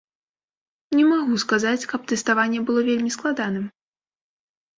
[0.99, 3.65] Не магу сказаць, каб тэставанне было вельмі складаным.